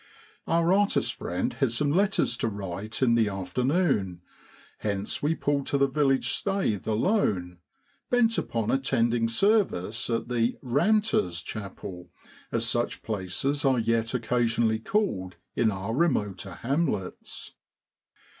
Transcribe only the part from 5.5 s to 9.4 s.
to the village staith alone, bent upon attending